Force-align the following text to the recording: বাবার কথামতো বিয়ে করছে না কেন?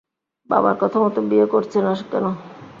বাবার 0.49 0.75
কথামতো 0.81 1.19
বিয়ে 1.29 1.45
করছে 1.53 1.77
না 1.85 1.93
কেন? 2.01 2.25